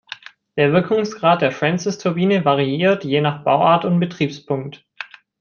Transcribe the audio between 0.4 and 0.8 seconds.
Der